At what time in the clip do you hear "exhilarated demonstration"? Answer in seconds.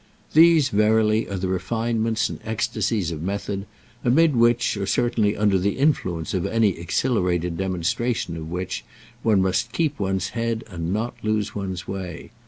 6.79-8.35